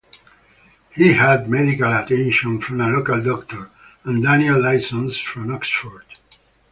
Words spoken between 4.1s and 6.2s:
Daniel Lysons from Oxford.